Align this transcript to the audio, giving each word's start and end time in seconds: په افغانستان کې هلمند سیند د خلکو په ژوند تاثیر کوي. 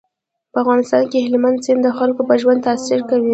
په 0.51 0.57
افغانستان 0.63 1.03
کې 1.11 1.23
هلمند 1.25 1.57
سیند 1.65 1.79
د 1.83 1.89
خلکو 1.97 2.21
په 2.29 2.35
ژوند 2.41 2.65
تاثیر 2.67 2.99
کوي. 3.09 3.29